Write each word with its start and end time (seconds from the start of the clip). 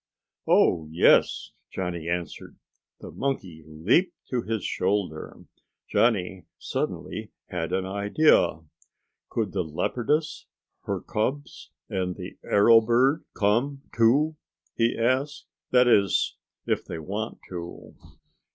"Oh, 0.47 0.87
yes," 0.89 1.51
Johnny 1.71 2.09
answered. 2.09 2.57
The 3.01 3.11
monkey 3.11 3.63
leaped 3.67 4.15
to 4.31 4.41
his 4.41 4.63
shoulder. 4.63 5.45
Johnny 5.91 6.47
suddenly 6.57 7.29
had 7.49 7.71
an 7.71 7.85
idea. 7.85 8.61
"Could 9.29 9.51
the 9.51 9.63
leopardess, 9.63 10.47
her 10.85 11.01
cubs, 11.01 11.69
and 11.87 12.15
the 12.15 12.39
arrow 12.43 12.81
bird 12.81 13.25
come 13.35 13.83
too?" 13.95 14.37
he 14.75 14.97
asked. 14.97 15.45
"That 15.69 15.87
is, 15.87 16.35
if 16.65 16.83
they 16.83 16.97
want 16.97 17.37
to?" 17.49 17.93